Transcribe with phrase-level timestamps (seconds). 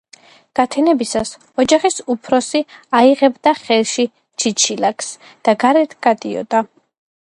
[0.59, 2.63] გათენებისას ოჯახის უფროსი
[3.03, 4.09] აიღებდა ხელში
[4.45, 5.15] ჩიჩილაკს
[5.49, 6.69] და გარეთ გავიდოდა